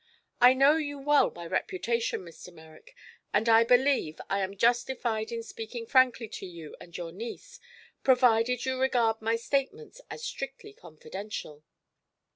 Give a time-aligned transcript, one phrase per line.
[0.41, 2.51] "I know you well by reputation, Mr.
[2.51, 2.95] Merrick,
[3.33, 7.59] and believe I am justified in speaking frankly to you and your niece,
[8.01, 11.63] provided you regard my statements as strictly confidential.